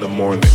[0.00, 0.49] the morning.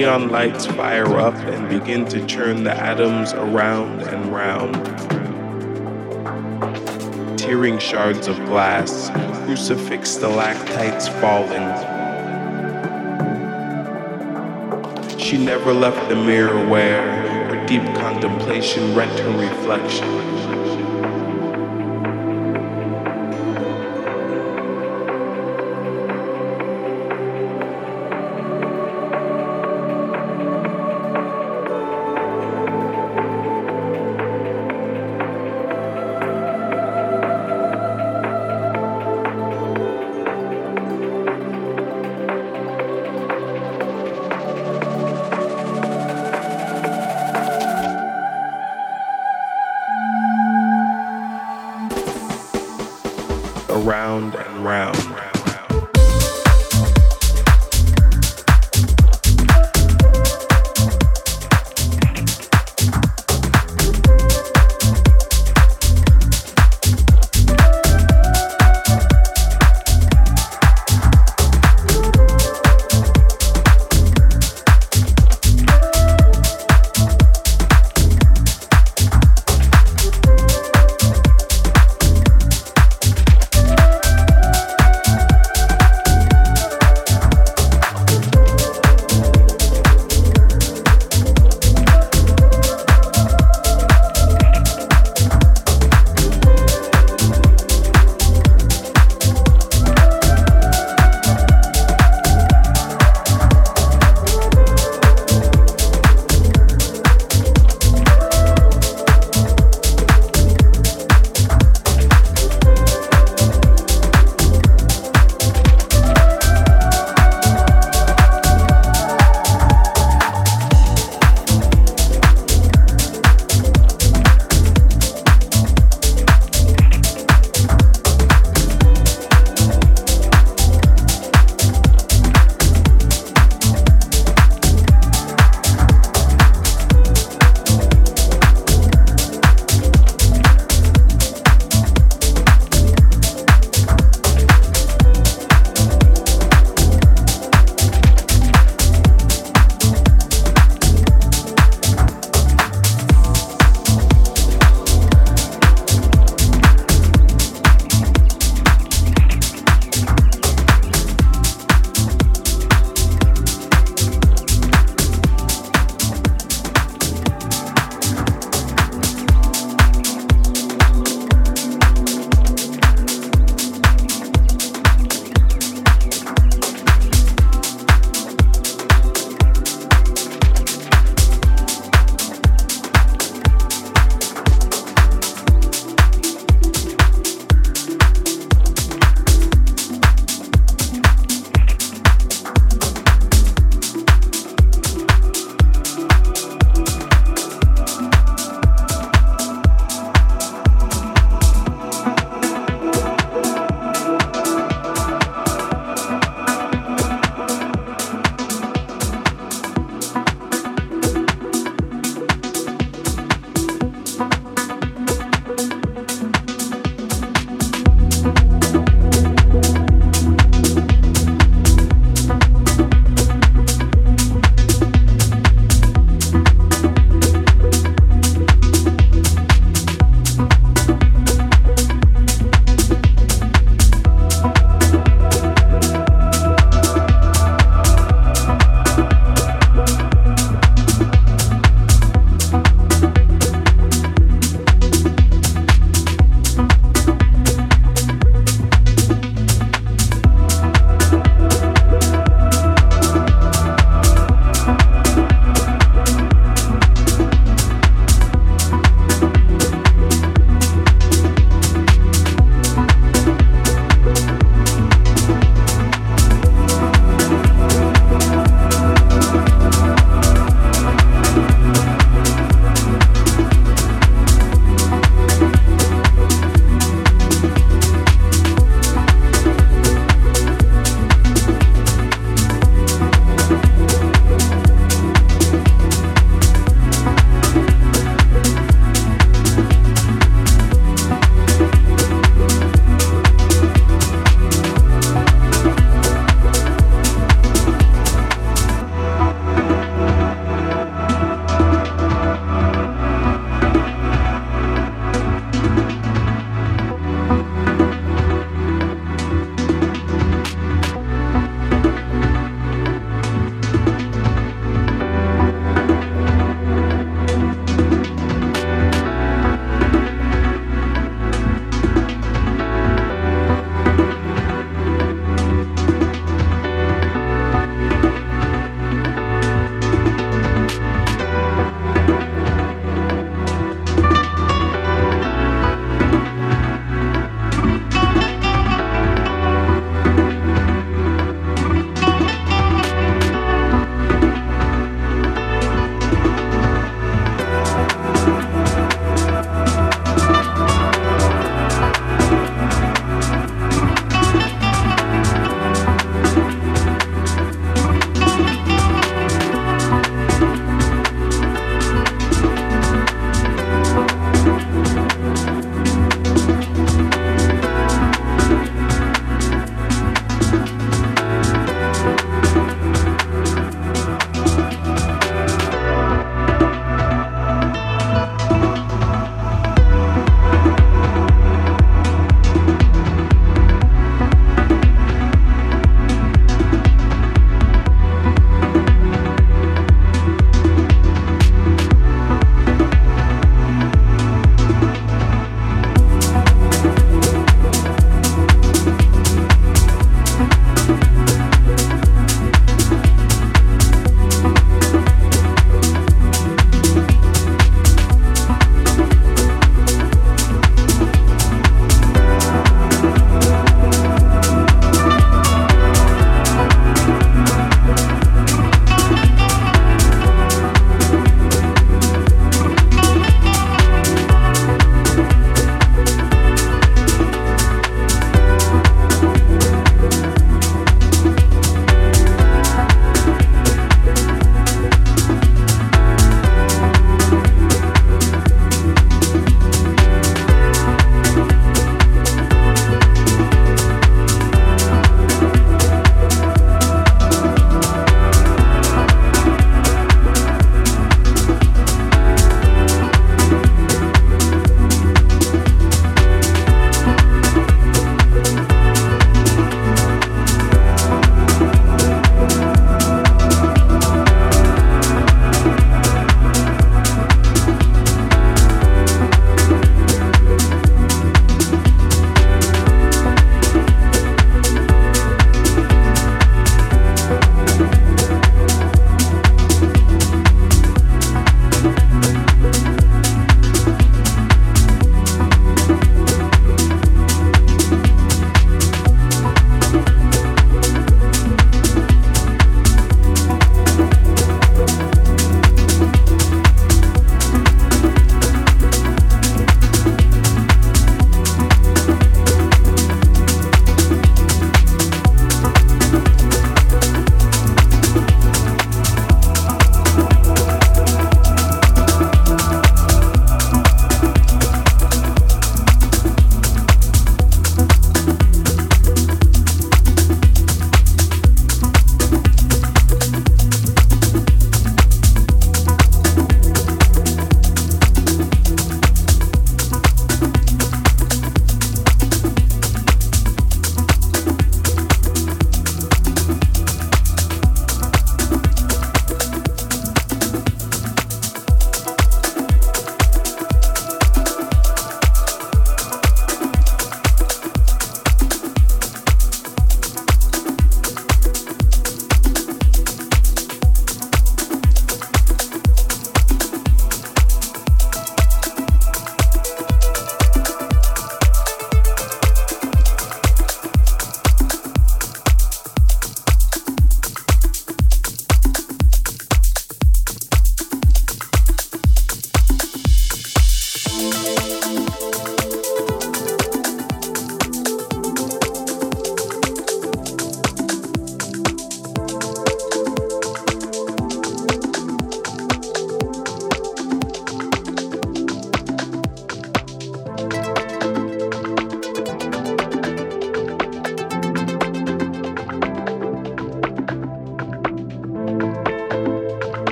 [0.00, 4.74] Neon lights fire up and begin to churn the atoms around and round,
[7.38, 9.10] tearing shards of glass,
[9.44, 11.68] crucifix stalactites falling.
[15.18, 17.02] She never left the mirror where
[17.48, 20.79] her deep contemplation rent her reflection.